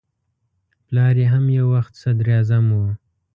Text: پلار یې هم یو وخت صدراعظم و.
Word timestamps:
پلار 0.85 1.15
یې 1.21 1.27
هم 1.33 1.45
یو 1.57 1.65
وخت 1.75 1.93
صدراعظم 2.01 2.65
و. 2.77 2.81